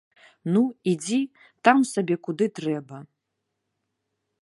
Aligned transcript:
Ну, 0.55 0.61
ідзі 0.91 1.19
там 1.69 1.85
сабе 1.93 2.15
куды 2.29 2.45
трэба. 2.61 2.97